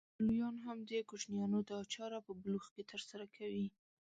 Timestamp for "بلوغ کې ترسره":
2.41-3.25